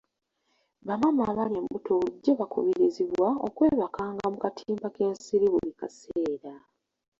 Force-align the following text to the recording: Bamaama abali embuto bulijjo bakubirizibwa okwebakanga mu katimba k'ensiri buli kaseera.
Bamaama 0.87 1.21
abali 1.29 1.55
embuto 1.61 1.91
bulijjo 2.01 2.31
bakubirizibwa 2.41 3.27
okwebakanga 3.47 4.25
mu 4.33 4.37
katimba 4.43 4.87
k'ensiri 4.95 5.45
buli 5.53 5.71
kaseera. 5.79 6.53